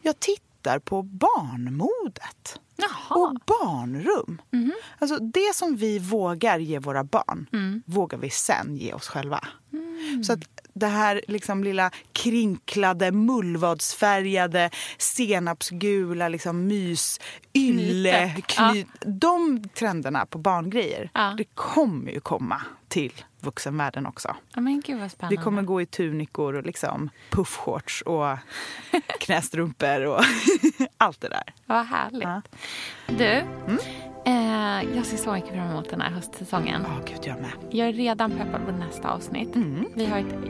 [0.02, 2.60] jag tittar på barnmodet
[3.08, 4.42] och barnrum.
[4.98, 7.46] Alltså det som vi vågar ge våra barn
[7.86, 9.48] vågar vi sen ge oss själva.
[10.26, 10.40] Så att
[10.74, 17.20] det här liksom lilla krinklade, mullvadsfärgade, senapsgula liksom mys,
[17.54, 18.86] ylle, knyt.
[19.06, 21.34] De trenderna på barngrejer, Ja.
[21.38, 24.36] det kommer ju komma till vuxenvärlden också.
[24.54, 25.36] Ja, men gud vad Vi spännande.
[25.42, 28.36] kommer gå i tunikor och liksom puffshorts och
[29.20, 30.20] knästrumpor och
[30.96, 31.42] allt det där.
[31.66, 32.22] Vad härligt.
[32.22, 32.42] Ja.
[33.06, 33.42] Du,
[34.24, 36.82] eh, jag ser så mycket fram emot den här höstsäsongen.
[36.84, 37.50] Ja, gud jag med.
[37.70, 39.56] Jag är redan peppad på nästa avsnitt.
[39.94, 40.44] Vi har ett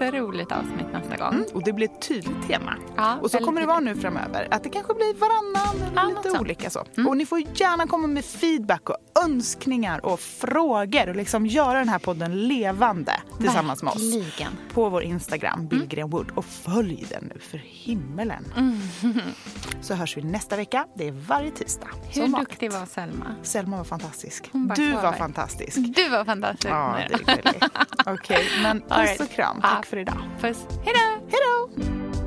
[0.00, 1.34] jätteroligt avsnitt nästa gång.
[1.34, 2.74] Mm, och det blir ett tydligt tema.
[2.96, 4.48] Ja, och så kommer det vara nu framöver.
[4.50, 6.84] Att det kanske blir varannan eller Ja, lite olika så.
[7.08, 11.88] Och ni får gärna komma med feedback och önskningar och frågor och liksom göra den
[11.88, 14.14] här podden levande tillsammans med oss.
[14.74, 16.30] På vår Instagram, Billgren Wood.
[16.34, 18.44] Och följ den nu för himmelen.
[19.80, 20.86] Så hörs vi nästa vecka.
[20.94, 21.88] Det är varje tisdag.
[22.14, 23.34] Hur duktig var Selma?
[23.42, 24.50] Selma var fantastisk.
[24.76, 25.76] Du var fantastisk.
[25.96, 26.70] Du var fantastisk.
[26.72, 27.70] Ja, det är.
[28.14, 29.20] Okej, men All puss right.
[29.20, 29.60] och kram.
[29.62, 29.68] Ja.
[29.84, 30.18] Tack för idag.
[30.40, 30.66] Puss.
[30.84, 31.26] Hej då!
[31.30, 32.23] Hej då!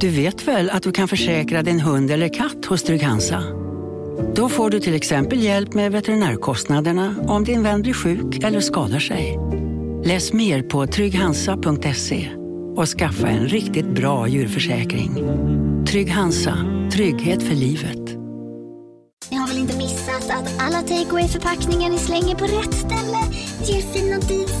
[0.00, 3.42] Du vet väl att du kan försäkra din hund eller katt hos Trygg-Hansa?
[4.34, 8.98] Då får du till exempel hjälp med veterinärkostnaderna om din vän blir sjuk eller skadar
[8.98, 9.38] sig.
[10.04, 12.28] Läs mer på trygghansa.se
[12.76, 15.14] och skaffa en riktigt bra djurförsäkring.
[15.86, 16.56] Trygg-Hansa,
[16.92, 18.10] trygghet för livet.
[19.30, 23.18] Ni har väl inte missat att alla takeaway förpackningar ni slänger på rätt ställe
[23.64, 24.60] ger fina deals